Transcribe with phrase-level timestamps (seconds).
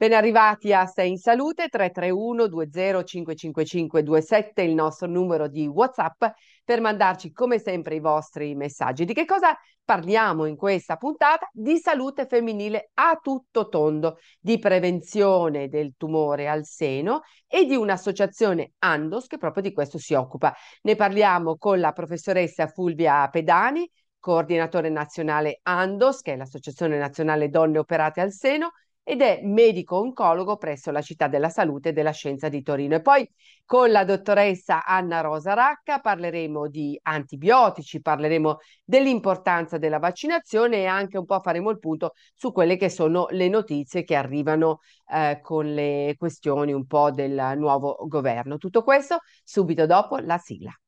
[0.00, 6.22] Ben arrivati a Sei in Salute 331 20 27 il nostro numero di WhatsApp
[6.64, 9.04] per mandarci come sempre i vostri messaggi.
[9.04, 11.48] Di che cosa parliamo in questa puntata?
[11.52, 18.74] Di salute femminile a tutto tondo, di prevenzione del tumore al seno e di un'associazione
[18.78, 20.54] Andos che proprio di questo si occupa.
[20.82, 23.90] Ne parliamo con la professoressa Fulvia Pedani,
[24.20, 28.70] coordinatore nazionale Andos, che è l'Associazione Nazionale Donne Operate al Seno,
[29.08, 32.96] ed è medico-oncologo presso la Città della Salute e della Scienza di Torino.
[32.96, 33.26] E poi
[33.64, 41.16] con la dottoressa Anna Rosa Racca parleremo di antibiotici, parleremo dell'importanza della vaccinazione e anche
[41.16, 45.72] un po' faremo il punto su quelle che sono le notizie che arrivano eh, con
[45.72, 48.58] le questioni un po' del nuovo governo.
[48.58, 50.78] Tutto questo subito dopo la sigla.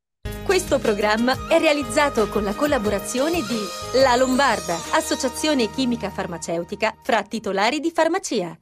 [0.51, 7.79] Questo programma è realizzato con la collaborazione di La Lombarda, associazione chimica farmaceutica fra titolari
[7.79, 8.59] di farmacia.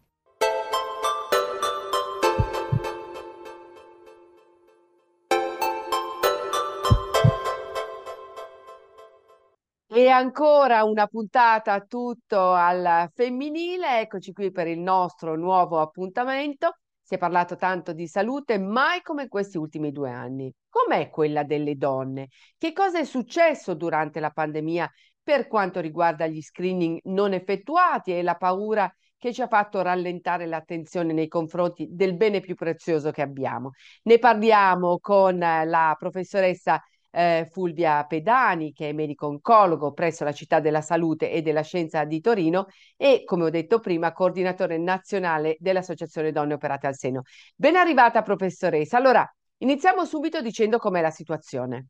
[9.87, 16.75] E ancora una puntata tutto al femminile, eccoci qui per il nostro nuovo appuntamento.
[17.09, 20.53] Si è parlato tanto di salute, mai come questi ultimi due anni.
[20.69, 22.29] Com'è quella delle donne?
[22.59, 24.87] Che cosa è successo durante la pandemia
[25.23, 30.45] per quanto riguarda gli screening non effettuati e la paura che ci ha fatto rallentare
[30.45, 33.71] l'attenzione nei confronti del bene più prezioso che abbiamo?
[34.03, 36.79] Ne parliamo con la professoressa
[37.11, 42.21] eh, Fulvia Pedani, che è medico-oncologo presso la Città della Salute e della Scienza di
[42.21, 47.23] Torino e, come ho detto prima, coordinatore nazionale dell'Associazione Donne Operate al Seno.
[47.55, 48.97] Ben arrivata, professoressa.
[48.97, 49.27] Allora,
[49.59, 51.89] iniziamo subito dicendo com'è la situazione.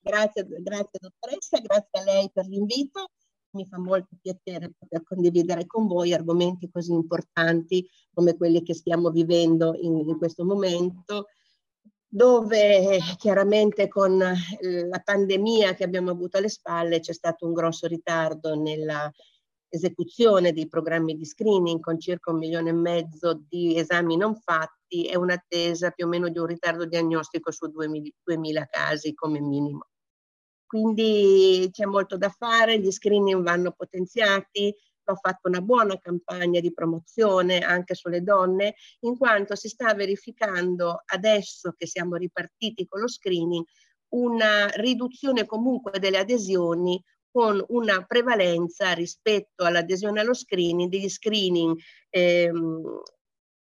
[0.00, 3.10] Grazie, grazie dottoressa, grazie a lei per l'invito.
[3.50, 9.10] Mi fa molto piacere poter condividere con voi argomenti così importanti come quelli che stiamo
[9.10, 11.26] vivendo in, in questo momento
[12.14, 17.86] dove chiaramente con eh, la pandemia che abbiamo avuto alle spalle c'è stato un grosso
[17.86, 19.10] ritardo nella
[19.70, 25.06] esecuzione dei programmi di screening con circa un milione e mezzo di esami non fatti
[25.06, 29.86] e un'attesa più o meno di un ritardo diagnostico su 2000 casi come minimo.
[30.66, 34.74] Quindi c'è molto da fare, gli screening vanno potenziati,
[35.12, 41.02] ho fatto una buona campagna di promozione anche sulle donne, in quanto si sta verificando
[41.06, 43.64] adesso che siamo ripartiti con lo screening
[44.12, 51.78] una riduzione comunque delle adesioni con una prevalenza rispetto all'adesione allo screening degli screening
[52.10, 53.00] ehm,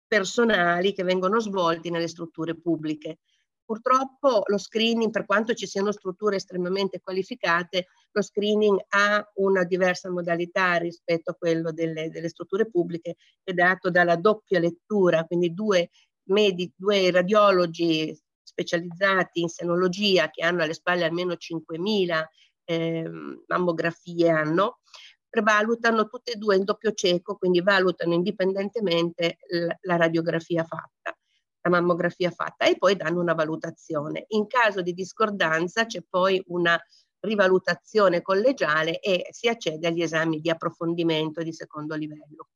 [0.07, 3.19] personali che vengono svolti nelle strutture pubbliche.
[3.65, 10.11] Purtroppo lo screening, per quanto ci siano strutture estremamente qualificate, lo screening ha una diversa
[10.11, 15.89] modalità rispetto a quello delle, delle strutture pubbliche, è dato dalla doppia lettura, quindi due,
[16.29, 22.23] medi, due radiologi specializzati in senologia che hanno alle spalle almeno 5.000
[22.65, 23.09] eh,
[23.47, 24.81] mammografie anno,
[25.27, 29.39] prevalutano tutte e due in doppio cieco, quindi valutano indipendentemente
[29.81, 30.94] la radiografia fatta
[31.65, 34.25] la mammografia fatta e poi danno una valutazione.
[34.29, 36.79] In caso di discordanza c'è poi una
[37.19, 42.49] rivalutazione collegiale e si accede agli esami di approfondimento di secondo livello.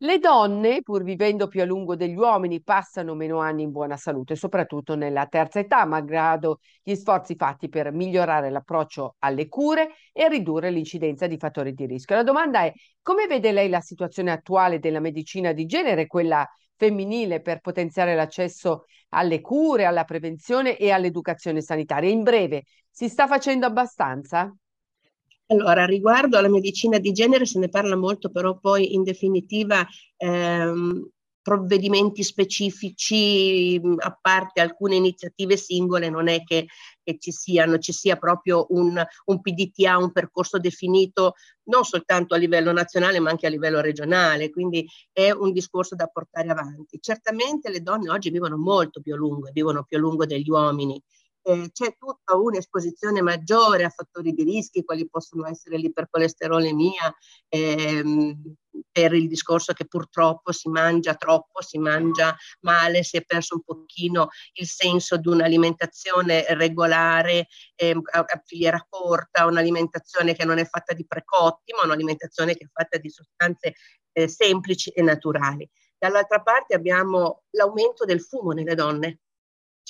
[0.00, 4.36] Le donne, pur vivendo più a lungo degli uomini, passano meno anni in buona salute,
[4.36, 10.70] soprattutto nella terza età, malgrado gli sforzi fatti per migliorare l'approccio alle cure e ridurre
[10.70, 12.14] l'incidenza di fattori di rischio.
[12.14, 12.72] La domanda è
[13.02, 18.84] come vede lei la situazione attuale della medicina di genere, quella femminile per potenziare l'accesso
[19.10, 22.08] alle cure, alla prevenzione e all'educazione sanitaria.
[22.08, 24.54] In breve, si sta facendo abbastanza?
[25.50, 29.86] Allora, riguardo alla medicina di genere se ne parla molto, però poi in definitiva
[30.16, 31.08] ehm,
[31.40, 36.66] provvedimenti specifici, a parte alcune iniziative singole, non è che,
[37.02, 41.32] che ci siano, ci sia proprio un, un, PDTA, un percorso definito
[41.68, 46.06] non soltanto a livello nazionale ma anche a livello regionale, quindi è un discorso da
[46.08, 46.98] portare avanti.
[47.00, 51.02] Certamente le donne oggi vivono molto più a lungo, vivono più a lungo degli uomini,
[51.48, 57.14] eh, c'è tutta un'esposizione maggiore a fattori di rischi, quali possono essere l'ipercolesterolemia,
[57.48, 58.54] ehm,
[58.92, 63.62] per il discorso che purtroppo si mangia troppo, si mangia male, si è perso un
[63.62, 70.66] pochino il senso di un'alimentazione regolare, ehm, a, a filiera corta, un'alimentazione che non è
[70.66, 73.74] fatta di precotti, ma un'alimentazione che è fatta di sostanze
[74.12, 75.68] eh, semplici e naturali.
[75.96, 79.20] Dall'altra parte abbiamo l'aumento del fumo nelle donne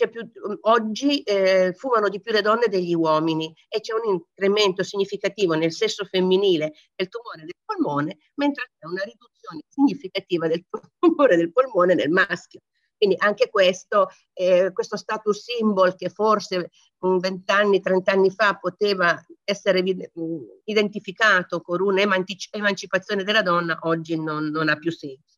[0.07, 4.85] più, mm, oggi eh, fumano di più le donne degli uomini e c'è un incremento
[4.85, 10.65] significativo nel sesso femminile del tumore del polmone, mentre c'è una riduzione significativa del
[10.99, 12.61] tumore del polmone nel maschio.
[12.97, 20.43] Quindi anche questo, eh, questo status symbol che forse vent'anni, trent'anni fa poteva essere mm,
[20.65, 25.38] identificato con un'emancipazione della donna, oggi non, non ha più senso.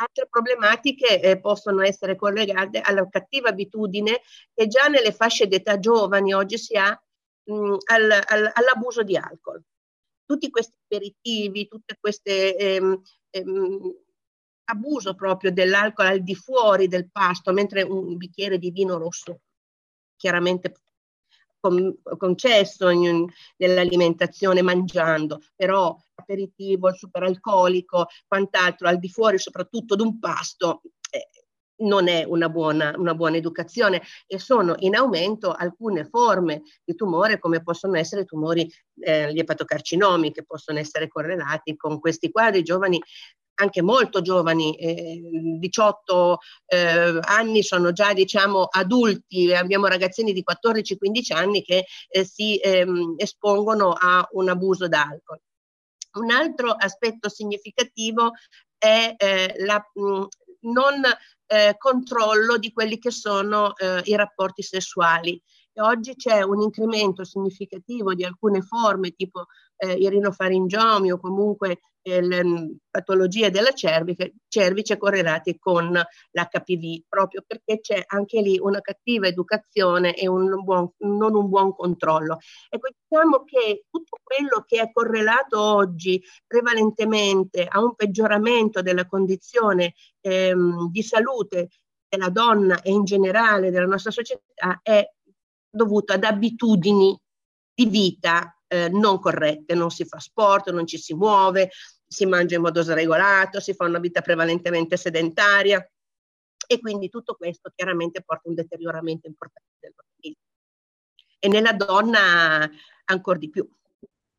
[0.00, 4.22] Altre problematiche eh, possono essere collegate alla cattiva abitudine
[4.54, 6.90] che già nelle fasce d'età giovani oggi si ha
[7.44, 9.62] mh, al, al, all'abuso di alcol.
[10.24, 13.94] Tutti questi aperitivi, tutte queste ehm, ehm,
[14.70, 19.40] abuso proprio dell'alcol al di fuori del pasto, mentre un bicchiere di vino rosso
[20.16, 20.72] chiaramente
[22.16, 23.26] concesso in,
[23.56, 31.28] nell'alimentazione mangiando, però aperitivo, superalcolico, quant'altro, al di fuori soprattutto di un pasto, eh,
[31.80, 37.38] non è una buona, una buona, educazione e sono in aumento alcune forme di tumore
[37.38, 38.70] come possono essere tumori,
[39.00, 42.62] eh, gli epatocarcinomi che possono essere correlati con questi quadri.
[42.62, 43.00] Giovani
[43.60, 45.20] anche molto giovani, eh,
[45.58, 52.56] 18 eh, anni, sono già diciamo adulti, abbiamo ragazzini di 14-15 anni che eh, si
[52.56, 55.40] ehm, espongono a un abuso d'alcol.
[56.12, 58.32] Un altro aspetto significativo
[58.76, 60.24] è eh, la mh,
[60.62, 61.02] non
[61.46, 65.40] eh, controllo di quelli che sono eh, i rapporti sessuali.
[65.72, 69.46] E oggi c'è un incremento significativo di alcune forme tipo
[69.80, 77.04] eh, il rinofaringiomio o comunque eh, le mm, patologie della cervice, cervice correlate con l'HPV,
[77.08, 82.38] proprio perché c'è anche lì una cattiva educazione e un buon, non un buon controllo.
[82.68, 89.94] Ecco, diciamo che tutto quello che è correlato oggi prevalentemente a un peggioramento della condizione
[90.20, 91.68] ehm, di salute
[92.08, 95.08] della donna e in generale della nostra società è
[95.70, 97.16] dovuto ad abitudini
[97.72, 101.70] di vita eh, non corrette, non si fa sport, non ci si muove,
[102.06, 105.84] si mangia in modo sregolato, si fa una vita prevalentemente sedentaria
[106.66, 110.42] e quindi tutto questo chiaramente porta a un deterioramento importante dell'organismo.
[111.40, 112.70] E nella donna
[113.06, 113.68] ancora di più.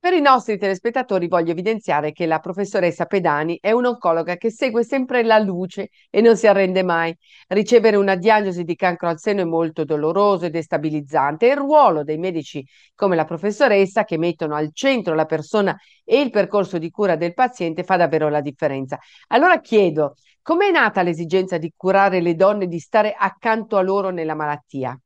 [0.01, 5.21] Per i nostri telespettatori voglio evidenziare che la professoressa Pedani è un'oncologa che segue sempre
[5.21, 7.15] la luce e non si arrende mai.
[7.50, 12.03] Ricevere una diagnosi di cancro al seno è molto doloroso e destabilizzante e il ruolo
[12.03, 12.65] dei medici
[12.95, 17.36] come la professoressa che mettono al centro la persona e il percorso di cura del
[17.36, 18.98] paziente fa davvero la differenza.
[19.27, 24.33] Allora chiedo, com'è nata l'esigenza di curare le donne, di stare accanto a loro nella
[24.33, 25.00] malattia?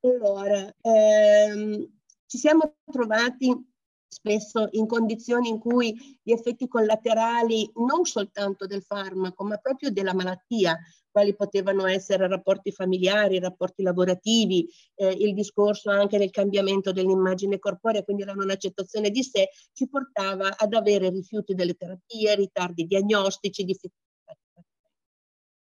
[0.00, 1.86] Allora, ehm,
[2.26, 3.68] ci siamo trovati
[4.12, 10.14] spesso in condizioni in cui gli effetti collaterali non soltanto del farmaco, ma proprio della
[10.14, 10.76] malattia,
[11.10, 18.02] quali potevano essere rapporti familiari, rapporti lavorativi, eh, il discorso anche del cambiamento dell'immagine corporea,
[18.02, 23.64] quindi la non accettazione di sé, ci portava ad avere rifiuti delle terapie, ritardi diagnostici,
[23.64, 23.98] difficoltà.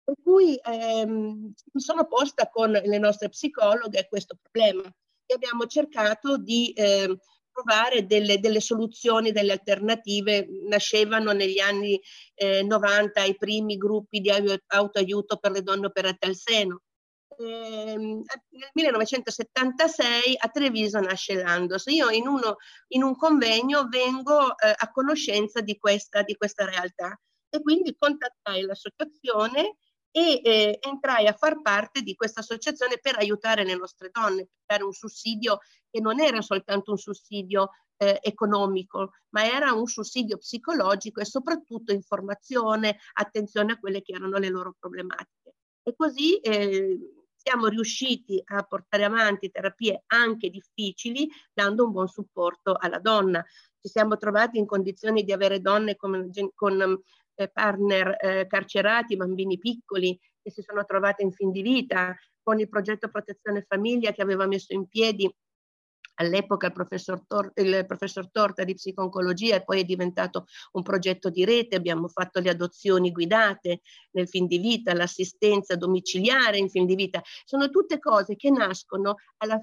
[0.05, 4.83] Per cui ehm, mi sono posta con le nostre psicologhe questo problema
[5.27, 7.17] e abbiamo cercato di eh,
[7.55, 10.47] trovare delle, delle, soluzioni, delle alternative.
[10.69, 12.01] Nascevano negli anni
[12.35, 14.31] eh, 90 i primi gruppi di
[14.67, 16.83] autoaiuto per le donne operate al seno.
[17.37, 21.87] Eh, nel 1976 a Treviso nasce l'Andos.
[21.87, 22.57] Io in, uno,
[22.89, 27.19] in un convegno vengo eh, a conoscenza di questa, di questa realtà
[27.49, 29.77] e quindi contattai l'associazione
[30.17, 34.65] e eh, entrai a far parte di questa associazione per aiutare le nostre donne, per
[34.65, 35.59] dare un sussidio
[35.91, 41.93] che non era soltanto un sussidio eh, economico, ma era un sussidio psicologico e soprattutto
[41.93, 45.57] informazione, attenzione a quelle che erano le loro problematiche.
[45.83, 46.97] E così eh,
[47.35, 53.45] siamo riusciti a portare avanti terapie anche difficili, dando un buon supporto alla donna.
[53.81, 57.03] Ci siamo trovati in condizioni di avere donne con, con
[57.53, 62.69] partner eh, carcerati, bambini piccoli che si sono trovati in fin di vita, con il
[62.69, 65.33] progetto Protezione Famiglia che aveva messo in piedi
[66.17, 71.31] all'epoca il professor, Tor- il professor Torta di psiconcologia e poi è diventato un progetto
[71.31, 73.81] di rete, abbiamo fatto le adozioni guidate
[74.13, 79.17] nel fin di vita, l'assistenza domiciliare in fin di vita, sono tutte cose che nascono
[79.39, 79.61] alla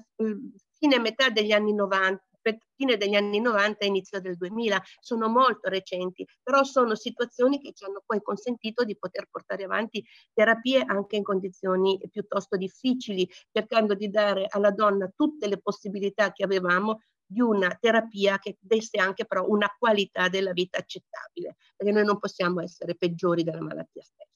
[0.72, 2.31] fine metà degli anni 90
[2.74, 7.72] fine degli anni 90 e inizio del 2000, sono molto recenti, però sono situazioni che
[7.72, 13.94] ci hanno poi consentito di poter portare avanti terapie anche in condizioni piuttosto difficili, cercando
[13.94, 19.24] di dare alla donna tutte le possibilità che avevamo di una terapia che desse anche
[19.24, 24.30] però una qualità della vita accettabile, perché noi non possiamo essere peggiori della malattia stessa.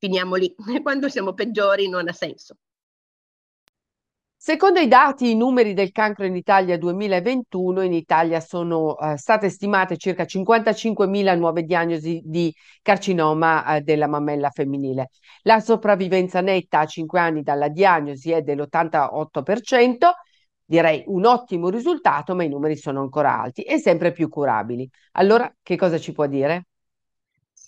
[0.00, 0.54] finiamo lì.
[0.82, 2.56] Quando siamo peggiori non ha senso.
[4.42, 9.50] Secondo i dati, i numeri del cancro in Italia 2021, in Italia sono eh, state
[9.50, 15.10] stimate circa 55.000 nuove diagnosi di carcinoma eh, della mammella femminile.
[15.42, 20.08] La sopravvivenza netta a 5 anni dalla diagnosi è dell'88%,
[20.64, 24.88] direi un ottimo risultato, ma i numeri sono ancora alti e sempre più curabili.
[25.12, 26.69] Allora, che cosa ci può dire?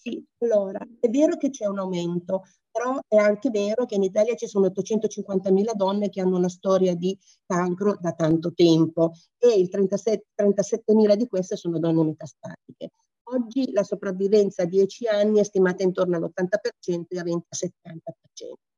[0.04, 2.42] Sì, allora, è vero che c'è un aumento,
[2.72, 6.96] però è anche vero che in Italia ci sono 850.000 donne che hanno una storia
[6.96, 7.16] di
[7.46, 12.90] cancro da tanto tempo e il 37, 37.000 di queste sono donne metastatiche.
[13.32, 18.71] Oggi la sopravvivenza a 10 anni è stimata intorno all'80% e a 20-70%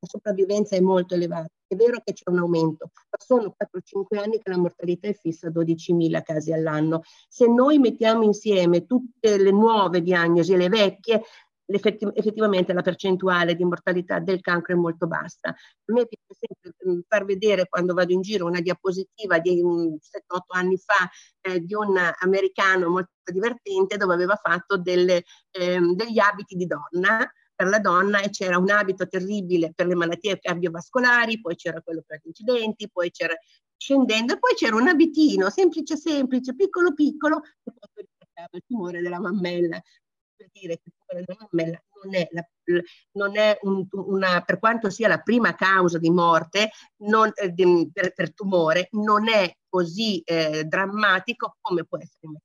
[0.00, 1.48] la sopravvivenza è molto elevata.
[1.66, 5.48] È vero che c'è un aumento, ma sono 4-5 anni che la mortalità è fissa
[5.48, 7.02] a 12.000 casi all'anno.
[7.28, 11.22] Se noi mettiamo insieme tutte le nuove diagnosi e le vecchie,
[11.66, 15.50] effettivamente la percentuale di mortalità del cancro è molto bassa.
[15.50, 19.98] A me piace sempre mm, far vedere quando vado in giro una diapositiva di 7-8
[20.48, 21.08] anni fa
[21.42, 27.30] eh, di un americano molto divertente dove aveva fatto delle, eh, degli abiti di donna
[27.60, 32.02] per la donna e c'era un abito terribile per le malattie cardiovascolari, poi c'era quello
[32.06, 33.34] per gli incidenti, poi c'era
[33.76, 39.02] scendendo e poi c'era un abitino semplice semplice, piccolo piccolo che poi ricordava il tumore
[39.02, 39.78] della mammella.
[40.34, 42.48] Per dire che il tumore della mammella non è, la,
[43.12, 46.70] non è un, una, per quanto sia la prima causa di morte
[47.02, 47.52] non, eh,
[47.92, 52.40] per, per, tumore, non è così eh, drammatico come può essere.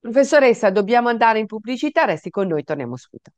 [0.00, 3.32] Professoressa, dobbiamo andare in pubblicità, resti con noi, torniamo subito.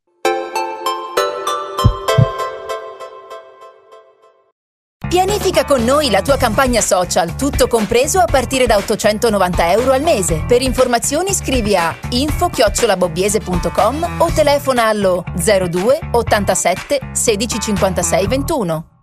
[5.11, 10.03] Pianifica con noi la tua campagna social, tutto compreso a partire da 890 euro al
[10.03, 10.45] mese.
[10.47, 19.00] Per informazioni scrivi a info-bobbiese.com o telefona allo 02 87 16 56 21.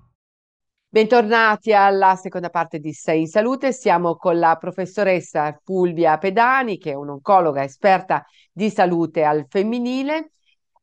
[0.89, 3.73] Bentornati alla seconda parte di Sei in Salute.
[3.73, 10.31] Siamo con la professoressa Fulvia Pedani, che è un'oncologa esperta di salute al femminile.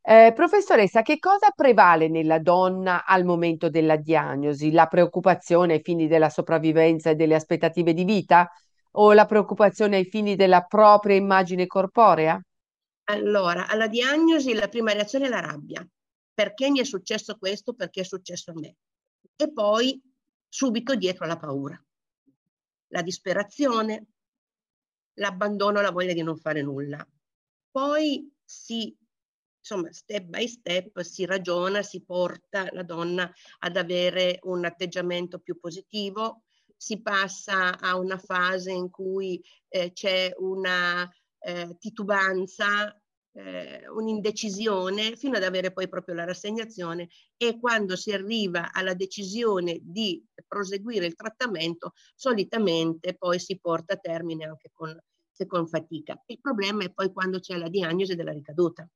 [0.02, 4.72] Eh, professoressa, che cosa prevale nella donna al momento della diagnosi?
[4.72, 8.50] La preoccupazione ai fini della sopravvivenza e delle aspettative di vita
[8.96, 12.38] o la preoccupazione ai fini della propria immagine corporea?
[13.04, 15.82] Allora, alla diagnosi la prima reazione è la rabbia.
[16.34, 17.72] Perché mi è successo questo?
[17.72, 18.76] Perché è successo a me?
[19.36, 20.00] E poi
[20.48, 21.82] subito dietro la paura,
[22.88, 24.06] la disperazione,
[25.14, 27.06] l'abbandono, la voglia di non fare nulla.
[27.70, 28.96] Poi si,
[29.58, 35.58] insomma, step by step si ragiona, si porta la donna ad avere un atteggiamento più
[35.58, 36.44] positivo,
[36.76, 42.96] si passa a una fase in cui eh, c'è una eh, titubanza
[43.34, 49.78] eh, un'indecisione fino ad avere poi proprio la rassegnazione e quando si arriva alla decisione
[49.82, 54.96] di proseguire il trattamento solitamente poi si porta a termine anche con,
[55.46, 56.20] con fatica.
[56.26, 58.88] Il problema è poi quando c'è la diagnosi della ricaduta.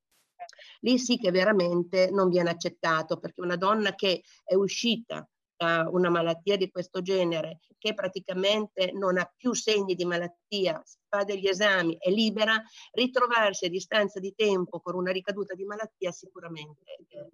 [0.81, 6.11] Lì sì che veramente non viene accettato perché una donna che è uscita uh, una
[6.11, 11.97] malattia di questo genere, che praticamente non ha più segni di malattia, fa degli esami,
[11.99, 12.61] è libera,
[12.93, 16.83] ritrovarsi a distanza di tempo con una ricaduta di malattia sicuramente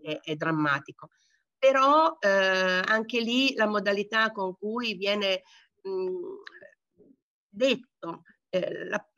[0.02, 1.08] è, è, drammatico.
[1.58, 5.42] Però eh, anche lì la modalità con cui viene
[5.82, 6.42] mh,
[7.48, 9.08] detto eh, la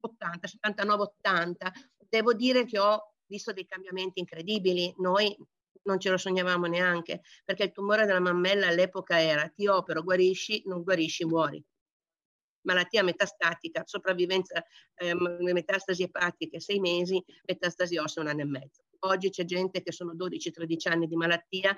[0.00, 1.72] 80, 79, 80,
[2.08, 4.92] devo dire che ho visto dei cambiamenti incredibili.
[4.98, 5.36] Noi
[5.84, 10.62] non ce lo sognavamo neanche, perché il tumore della mammella all'epoca era ti opero, guarisci,
[10.66, 11.62] non guarisci, muori.
[12.62, 14.62] Malattia metastatica, sopravvivenza,
[14.94, 18.82] eh, metastasi epatiche sei mesi, metastasi ossea un anno e mezzo.
[19.00, 21.74] Oggi c'è gente che sono 12-13 anni di malattia,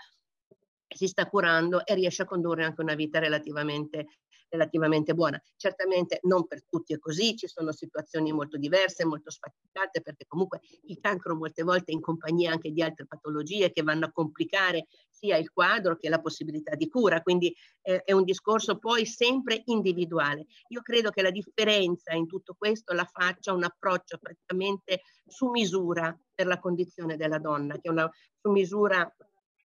[0.94, 4.06] si sta curando e riesce a condurre anche una vita relativamente
[4.50, 5.40] relativamente buona.
[5.56, 10.60] Certamente non per tutti è così, ci sono situazioni molto diverse, molto sfaticate, perché comunque
[10.82, 14.86] il cancro molte volte è in compagnia anche di altre patologie che vanno a complicare
[15.08, 19.62] sia il quadro che la possibilità di cura, quindi eh, è un discorso poi sempre
[19.66, 20.46] individuale.
[20.68, 26.18] Io credo che la differenza in tutto questo la faccia un approccio praticamente su misura
[26.34, 29.14] per la condizione della donna, che è una su misura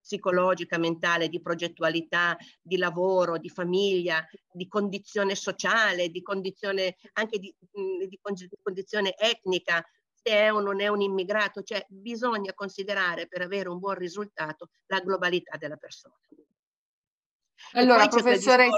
[0.02, 7.54] psicologica, mentale, di progettualità, di lavoro, di famiglia, di condizione sociale, di condizione anche di,
[8.08, 8.20] di
[8.62, 13.80] condizione etnica, se è o non è un immigrato, cioè bisogna considerare per avere un
[13.80, 16.16] buon risultato la globalità della persona.
[17.74, 18.78] Allora, professoressa...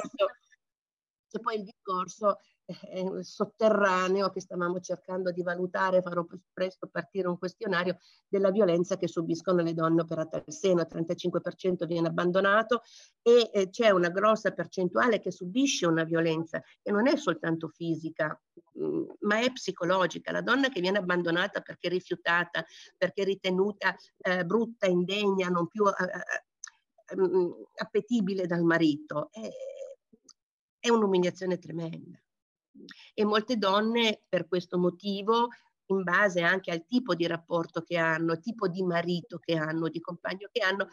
[1.34, 7.38] C'è poi il discorso eh, sotterraneo che stavamo cercando di valutare, farò presto partire un
[7.38, 12.82] questionario della violenza che subiscono le donne operate al seno, il 35% viene abbandonato
[13.22, 18.40] e eh, c'è una grossa percentuale che subisce una violenza che non è soltanto fisica,
[18.74, 20.32] mh, mm, ma è psicologica.
[20.32, 22.66] La donna che viene abbandonata perché rifiutata,
[22.98, 29.50] perché ritenuta eh, brutta, indegna, non più eh, eh, mm, appetibile dal marito, è,
[30.80, 32.23] è un'umiliazione tremenda
[33.14, 35.50] e molte donne per questo motivo
[35.88, 40.00] in base anche al tipo di rapporto che hanno, tipo di marito che hanno, di
[40.00, 40.88] compagno che hanno,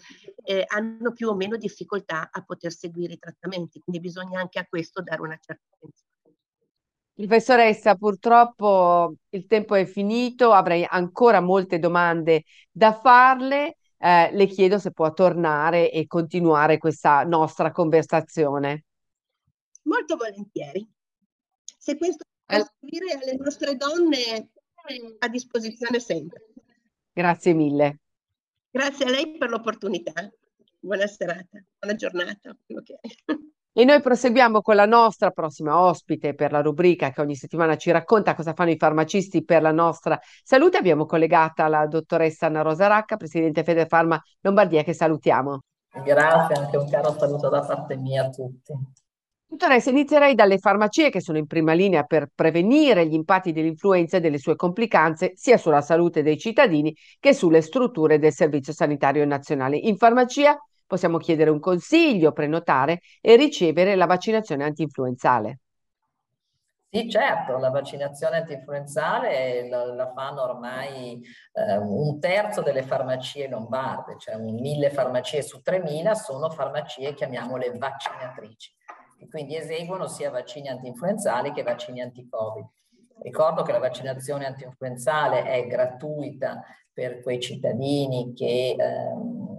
[0.44, 4.66] eh, hanno più o meno difficoltà a poter seguire i trattamenti, quindi bisogna anche a
[4.66, 6.08] questo dare una certa attenzione.
[7.14, 13.76] Professoressa, purtroppo il tempo è finito, avrei ancora molte domande da farle.
[13.98, 18.84] Eh, le chiedo se può tornare e continuare questa nostra conversazione.
[19.82, 20.88] Molto volentieri
[21.80, 22.66] se questo può eh.
[22.78, 24.50] servire alle nostre donne
[25.18, 26.48] a disposizione sempre.
[27.12, 28.00] Grazie mille.
[28.70, 30.30] Grazie a lei per l'opportunità.
[30.78, 32.56] Buona serata, buona giornata.
[32.66, 32.98] Okay.
[33.72, 37.92] E noi proseguiamo con la nostra prossima ospite per la rubrica che ogni settimana ci
[37.92, 40.76] racconta cosa fanno i farmacisti per la nostra salute.
[40.76, 45.60] Abbiamo collegata la dottoressa Anna Rosa Racca, presidente Federfarma Lombardia, che salutiamo.
[46.02, 48.72] Grazie, anche un caro saluto da parte mia a tutti.
[49.50, 54.20] Dottoressa, inizierei dalle farmacie che sono in prima linea per prevenire gli impatti dell'influenza e
[54.20, 59.76] delle sue complicanze sia sulla salute dei cittadini che sulle strutture del Servizio Sanitario Nazionale.
[59.76, 65.58] In farmacia possiamo chiedere un consiglio, prenotare e ricevere la vaccinazione antinfluenzale.
[66.92, 71.20] Sì, certo, la vaccinazione antinfluenzale la, la fanno ormai
[71.52, 78.72] eh, un terzo delle farmacie lombarde, cioè mille farmacie su 3.000 sono farmacie, chiamiamole vaccinatrici
[79.30, 82.66] quindi eseguono sia vaccini antinfluenzali che vaccini anti-Covid.
[83.22, 86.62] Ricordo che la vaccinazione antinfluenzale è gratuita
[86.92, 89.50] per quei cittadini che ehm,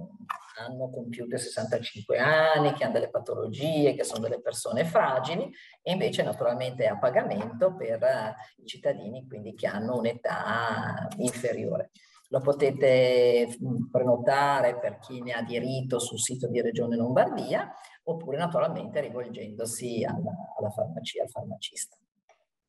[0.62, 6.24] hanno compiuto 65 anni, che hanno delle patologie, che sono delle persone fragili e invece
[6.24, 11.92] naturalmente è a pagamento per eh, i cittadini quindi che hanno un'età inferiore.
[12.30, 13.58] Lo potete
[13.92, 17.70] prenotare per chi ne ha diritto sul sito di Regione Lombardia
[18.04, 21.96] oppure naturalmente rivolgendosi alla, alla farmacia, al farmacista.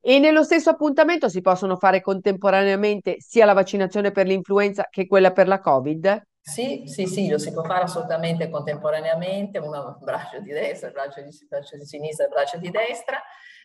[0.05, 5.31] E nello stesso appuntamento si possono fare contemporaneamente sia la vaccinazione per l'influenza che quella
[5.31, 6.23] per la Covid?
[6.41, 11.23] Sì, sì, sì, lo si può fare assolutamente contemporaneamente, uno braccio di destra, il braccio
[11.23, 13.23] di, braccio di sinistra, il braccio di destra,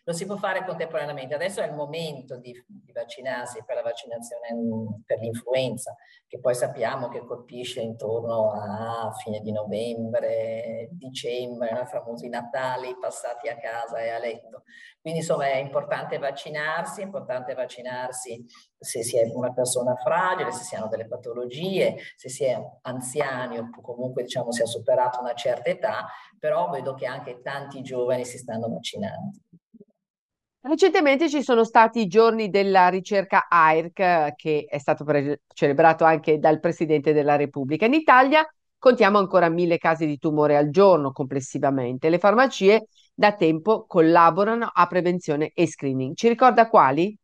[0.08, 1.34] lo si può fare contemporaneamente.
[1.34, 5.94] Adesso è il momento di, di vaccinarsi per la vaccinazione per l'influenza,
[6.26, 13.48] che poi sappiamo che colpisce intorno a fine di novembre, dicembre, i famosi Natali passati
[13.48, 14.62] a casa e a letto.
[14.98, 18.46] Quindi insomma è importante vaccinarsi, è importante vaccinarsi
[18.78, 23.58] se si è una persona fragile, se si hanno delle patologie, se si è anziani
[23.58, 26.06] o comunque diciamo si è superato una certa età,
[26.38, 29.40] però vedo che anche tanti giovani si stanno vaccinando.
[30.68, 36.38] Recentemente ci sono stati i giorni della ricerca AIRC che è stato pre- celebrato anche
[36.38, 37.86] dal Presidente della Repubblica.
[37.86, 42.10] In Italia contiamo ancora mille casi di tumore al giorno complessivamente.
[42.10, 46.14] Le farmacie da tempo collaborano a prevenzione e screening.
[46.14, 47.16] Ci ricorda quali?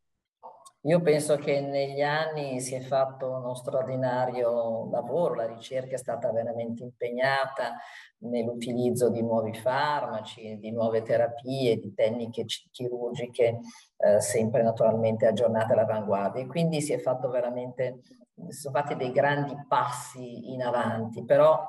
[0.87, 6.31] Io penso che negli anni si è fatto uno straordinario lavoro, la ricerca è stata
[6.31, 7.77] veramente impegnata
[8.18, 13.61] nell'utilizzo di nuovi farmaci, di nuove terapie, di tecniche chirurgiche,
[13.97, 16.42] eh, sempre naturalmente aggiornate all'avanguardia.
[16.42, 18.03] E quindi si è fatto veramente,
[18.49, 21.64] sono fatti dei grandi passi in avanti, però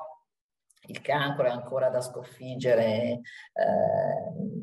[0.88, 3.20] il cancro è ancora da sconfiggere.
[3.54, 4.55] Eh,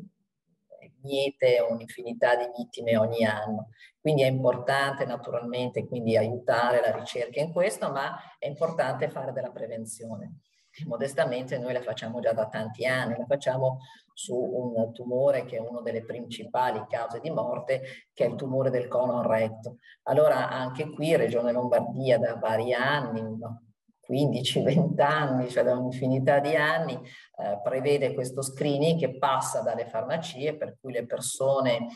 [1.04, 3.68] miete un'infinità di vittime ogni anno.
[4.00, 9.50] Quindi è importante naturalmente quindi aiutare la ricerca in questo, ma è importante fare della
[9.50, 10.40] prevenzione.
[10.86, 13.78] Modestamente noi la facciamo già da tanti anni, la facciamo
[14.12, 18.70] su un tumore che è una delle principali cause di morte, che è il tumore
[18.70, 19.78] del colon retto.
[20.04, 23.62] Allora anche qui, Regione Lombardia, da vari anni, no?
[24.06, 27.00] 15-20 anni, cioè da un'infinità di anni,
[27.36, 31.88] eh, prevede questo screening che passa dalle farmacie, per cui le persone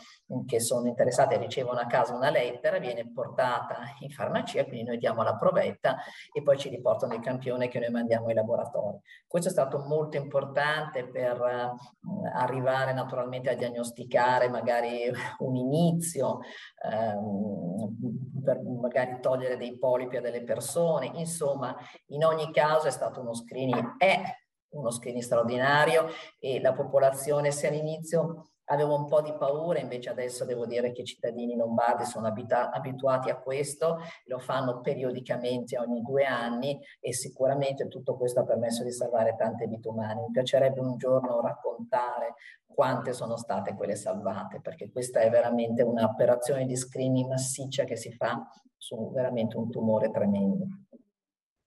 [0.45, 5.23] che sono interessate ricevono a casa una lettera, viene portata in farmacia, quindi noi diamo
[5.23, 5.97] la provetta
[6.31, 8.97] e poi ci riportano il campione che noi mandiamo ai laboratori.
[9.25, 16.39] Questo è stato molto importante per eh, arrivare naturalmente a diagnosticare magari un inizio,
[16.83, 21.75] ehm, per magari togliere dei polipi a delle persone, insomma
[22.07, 24.21] in ogni caso è stato uno screening, è
[24.69, 26.07] uno screening straordinario
[26.39, 31.01] e la popolazione sia all'inizio avevo un po' di paura, invece adesso devo dire che
[31.01, 37.13] i cittadini lombardi sono abita- abituati a questo, lo fanno periodicamente ogni due anni e
[37.13, 40.21] sicuramente tutto questo ha permesso di salvare tante vite umane.
[40.21, 42.35] Mi piacerebbe un giorno raccontare
[42.67, 48.11] quante sono state quelle salvate, perché questa è veramente un'operazione di screening massiccia che si
[48.13, 50.65] fa su veramente un tumore tremendo.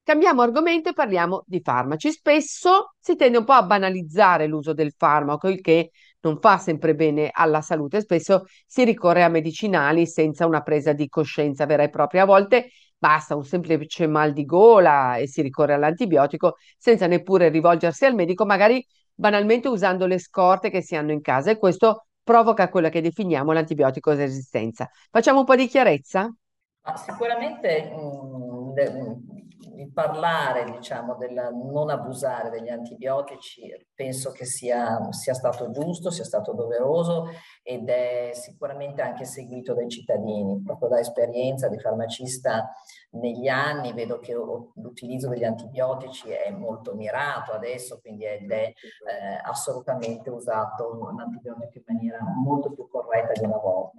[0.04, 2.10] Cambiamo argomento e parliamo di farmaci.
[2.10, 6.94] Spesso si tende un po' a banalizzare l'uso del farmaco, il che non fa sempre
[6.96, 8.00] bene alla salute.
[8.00, 12.22] Spesso si ricorre a medicinali senza una presa di coscienza vera e propria.
[12.22, 18.04] A volte basta un semplice mal di gola e si ricorre all'antibiotico senza neppure rivolgersi
[18.04, 18.84] al medico, magari
[19.14, 23.52] banalmente usando le scorte che si hanno in casa e questo provoca quella che definiamo
[23.52, 24.88] l'antibiotico resistenza.
[25.10, 26.28] Facciamo un po' di chiarezza?
[26.96, 28.72] Sicuramente mh,
[29.76, 36.24] il parlare, diciamo, del non abusare degli antibiotici penso che sia, sia, stato giusto, sia
[36.24, 37.28] stato doveroso
[37.62, 40.62] ed è sicuramente anche seguito dai cittadini.
[40.62, 42.74] Proprio da esperienza di farmacista
[43.12, 49.40] negli anni vedo che l'utilizzo degli antibiotici è molto mirato adesso, quindi ed è eh,
[49.44, 53.98] assolutamente usato un antibiotico in maniera molto più corretta di una volta.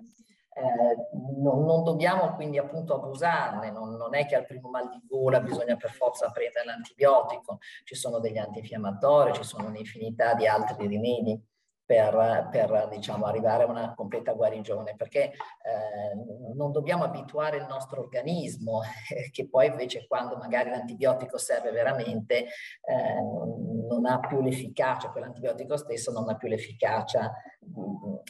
[0.56, 5.02] Eh, non, non, dobbiamo quindi appunto abusarne, non, non, è che al primo mal di
[5.08, 10.88] gola bisogna per forza prendere l'antibiotico, ci sono degli antinfiammatori, ci sono un'infinità di altri
[10.88, 11.42] rimedi
[11.86, 15.34] per, per diciamo, arrivare a una completa guarigione, perché eh,
[16.56, 22.46] non dobbiamo abituare il nostro organismo, eh, che poi invece quando magari l'antibiotico serve veramente
[22.46, 23.22] eh,
[23.88, 27.82] non ha più l'efficacia, quell'antibiotico stesso non ha più l'efficacia di,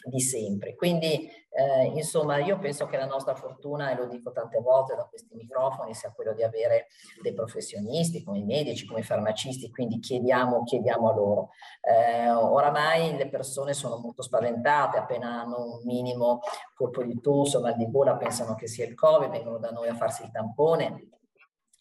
[0.06, 0.76] di sempre.
[0.76, 5.06] Quindi eh, insomma, io penso che la nostra fortuna, e lo dico tante volte da
[5.06, 6.88] questi microfoni, sia quello di avere
[7.22, 11.50] dei professionisti come i medici, come i farmacisti, quindi chiediamo, chiediamo a loro.
[11.82, 16.42] Eh, oramai le persone sono molto spaventate, appena hanno un minimo
[16.74, 19.88] colpo di tosse o mal di gola pensano che sia il Covid, vengono da noi
[19.88, 21.08] a farsi il tampone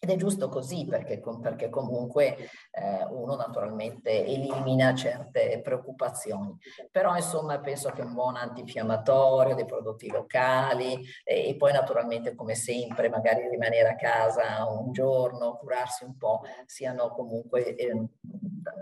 [0.03, 2.35] ed è giusto così perché, perché comunque
[2.71, 6.57] eh, uno naturalmente elimina certe preoccupazioni.
[6.91, 12.53] Però insomma penso che un buon antinfiammatorio, dei prodotti locali e, e poi naturalmente come
[12.53, 18.07] sempre magari rimanere a casa un giorno, curarsi un po', siano comunque eh,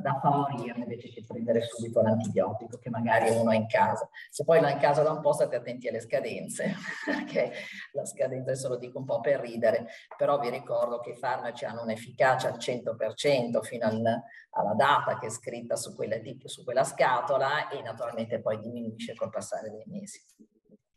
[0.02, 4.10] da favorire invece che prendere subito l'antibiotico che magari uno ha in casa.
[4.30, 6.74] Se poi l'ha in casa da un po' state attenti alle scadenze,
[7.06, 7.52] perché
[7.92, 11.66] la scadenza adesso lo dico un po' per ridere, però vi ricordo che i farmaci
[11.66, 16.84] hanno un'efficacia al 100% fino al, alla data che è scritta su quella, su quella
[16.84, 20.22] scatola e naturalmente poi diminuisce col passare dei mesi.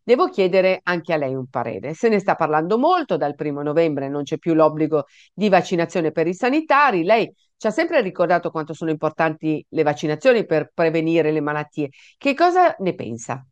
[0.07, 1.95] Devo chiedere anche a lei un parere.
[1.95, 6.27] Se ne sta parlando molto, dal primo novembre non c'è più l'obbligo di vaccinazione per
[6.27, 7.05] i sanitari.
[7.05, 11.89] Lei ci ha sempre ricordato quanto sono importanti le vaccinazioni per prevenire le malattie.
[12.19, 13.47] Che cosa ne pensa?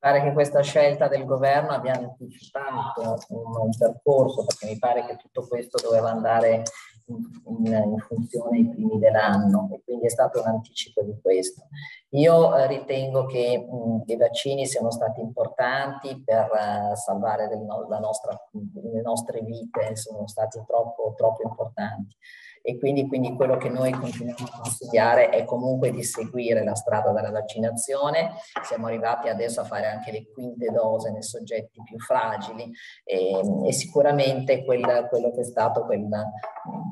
[0.00, 5.16] Pare che questa scelta del governo abbia anticipato un, un, percorso, perché mi pare che
[5.16, 6.62] tutto questo doveva andare
[7.04, 11.66] in, in, funzione ai primi dell'anno e quindi è stato un anticipo di questo.
[12.12, 18.34] Io eh, ritengo che mh, i vaccini siano stati importanti per uh, salvare no, nostra,
[18.52, 22.16] le nostre vite, sono stati troppo, troppo importanti
[22.62, 27.12] e quindi, quindi quello che noi continuiamo a consigliare è comunque di seguire la strada
[27.12, 28.32] della vaccinazione.
[28.62, 32.70] Siamo arrivati adesso a fare anche le quinte dose nei soggetti più fragili
[33.04, 36.08] e, e sicuramente quel, quello che è stato quel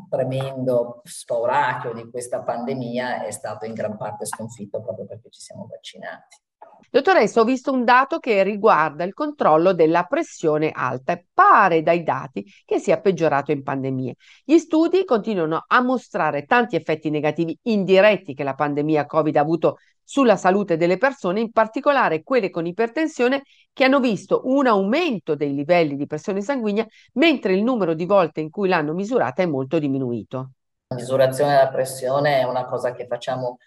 [0.09, 5.67] tremendo spauracchio di questa pandemia è stato in gran parte sconfitto proprio perché ci siamo
[5.69, 6.48] vaccinati.
[6.91, 12.03] Dottoressa, ho visto un dato che riguarda il controllo della pressione alta e pare dai
[12.03, 14.15] dati che sia peggiorato in pandemie.
[14.45, 19.79] Gli studi continuano a mostrare tanti effetti negativi indiretti che la pandemia Covid ha avuto
[20.03, 23.43] sulla salute delle persone, in particolare quelle con ipertensione
[23.75, 28.41] che hanno visto un aumento dei livelli di pressione sanguigna, mentre il numero di volte
[28.41, 30.53] in cui l'hanno misurata è molto diminuito.
[30.89, 33.59] La misurazione della pressione è una cosa che facciamo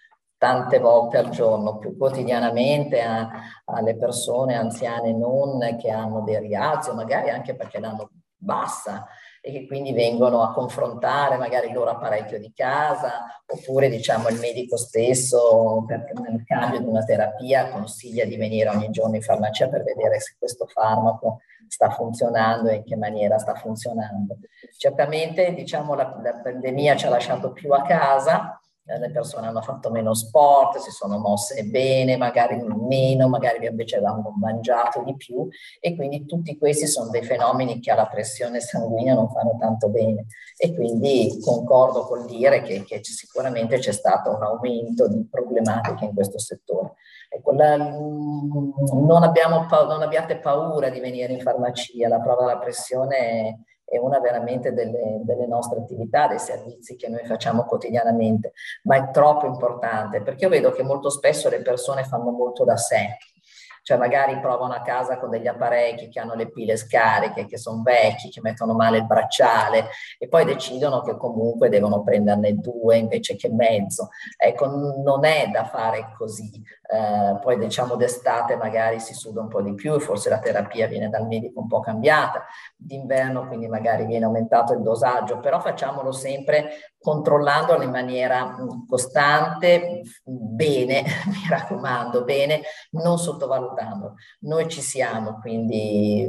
[0.42, 3.30] tante volte al giorno, più quotidianamente a,
[3.66, 9.06] alle persone anziane non che hanno dei rialzi o magari anche perché l'hanno bassa
[9.40, 14.40] e che quindi vengono a confrontare magari il loro apparecchio di casa oppure diciamo il
[14.40, 19.68] medico stesso perché nel cambio di una terapia consiglia di venire ogni giorno in farmacia
[19.68, 24.38] per vedere se questo farmaco sta funzionando e in che maniera sta funzionando.
[24.76, 28.60] Certamente diciamo la, la pandemia ci ha lasciato più a casa,
[28.98, 34.34] le persone hanno fatto meno sport, si sono mosse bene, magari meno, magari invece hanno
[34.38, 35.48] mangiato di più
[35.80, 40.26] e quindi tutti questi sono dei fenomeni che alla pressione sanguigna non fanno tanto bene
[40.56, 46.14] e quindi concordo col dire che, che sicuramente c'è stato un aumento di problematiche in
[46.14, 46.94] questo settore.
[47.34, 53.16] Ecco, la, non, abbiamo, non abbiate paura di venire in farmacia, la prova della pressione
[53.16, 58.52] è è una veramente delle, delle, nostre attività, dei servizi che noi facciamo quotidianamente,
[58.84, 62.76] ma è troppo importante perché io vedo che molto spesso le persone fanno molto da
[62.76, 63.16] sé
[63.82, 67.82] cioè magari provano a casa con degli apparecchi che hanno le pile scariche, che sono
[67.82, 73.36] vecchi, che mettono male il bracciale e poi decidono che comunque devono prenderne due invece
[73.36, 74.10] che mezzo.
[74.36, 76.50] Ecco, non è da fare così.
[76.92, 81.08] Eh, poi diciamo d'estate magari si suda un po' di più, forse la terapia viene
[81.08, 82.44] dal medico un po' cambiata,
[82.76, 90.02] d'inverno quindi magari viene aumentato il dosaggio, però facciamolo sempre controllandolo in maniera mm, costante,
[90.24, 92.62] bene, mi raccomando, bene,
[92.92, 94.14] non sottovalutando.
[94.40, 96.28] Noi ci siamo, quindi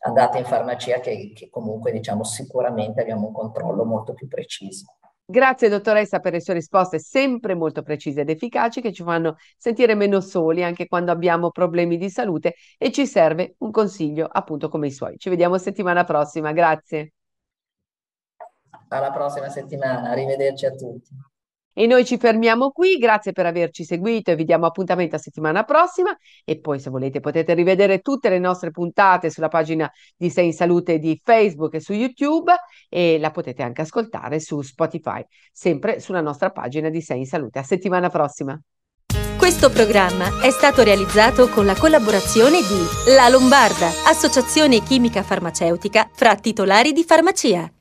[0.00, 4.96] andate in farmacia che, che comunque diciamo sicuramente abbiamo un controllo molto più preciso.
[5.30, 9.94] Grazie dottoressa per le sue risposte sempre molto precise ed efficaci che ci fanno sentire
[9.94, 14.88] meno soli anche quando abbiamo problemi di salute e ci serve un consiglio appunto come
[14.88, 15.18] i suoi.
[15.18, 17.12] Ci vediamo settimana prossima, grazie.
[18.92, 21.10] Alla prossima settimana, arrivederci a tutti.
[21.72, 25.62] E noi ci fermiamo qui, grazie per averci seguito e vi diamo appuntamento a settimana
[25.62, 30.46] prossima e poi se volete potete rivedere tutte le nostre puntate sulla pagina di Sei
[30.46, 32.52] in Salute di Facebook e su YouTube
[32.88, 37.60] e la potete anche ascoltare su Spotify, sempre sulla nostra pagina di Sei in Salute.
[37.60, 38.60] A settimana prossima.
[39.38, 46.34] Questo programma è stato realizzato con la collaborazione di La Lombarda, associazione chimica farmaceutica fra
[46.34, 47.72] titolari di farmacia.